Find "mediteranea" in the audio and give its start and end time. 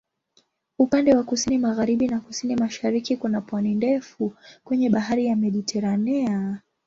5.35-6.61